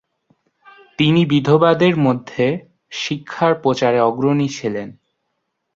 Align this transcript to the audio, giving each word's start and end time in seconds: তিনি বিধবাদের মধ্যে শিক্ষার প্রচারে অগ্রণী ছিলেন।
তিনি 0.99 1.21
বিধবাদের 1.25 1.93
মধ্যে 1.97 2.45
শিক্ষার 2.93 3.53
প্রচারে 3.55 3.99
অগ্রণী 4.01 4.47
ছিলেন। 4.49 4.87